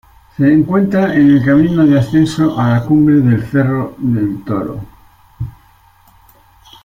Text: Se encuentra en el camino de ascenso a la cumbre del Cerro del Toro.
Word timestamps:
Se 0.35 0.51
encuentra 0.51 1.13
en 1.13 1.29
el 1.29 1.45
camino 1.45 1.85
de 1.85 1.99
ascenso 1.99 2.59
a 2.59 2.69
la 2.71 2.83
cumbre 2.85 3.17
del 3.17 3.43
Cerro 3.45 3.93
del 3.99 4.43
Toro. 4.43 4.81